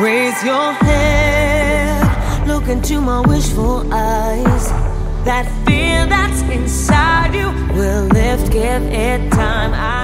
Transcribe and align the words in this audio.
Raise 0.00 0.44
your 0.44 0.72
head, 0.74 2.46
look 2.46 2.68
into 2.68 3.00
my 3.00 3.20
wishful 3.26 3.92
eyes. 3.92 4.68
That 5.24 5.44
fear 5.66 6.06
that's 6.06 6.40
inside 6.42 7.34
you 7.34 7.48
will 7.74 8.04
lift, 8.04 8.52
give 8.52 8.82
it 8.84 9.32
time. 9.32 9.74
I 9.74 9.97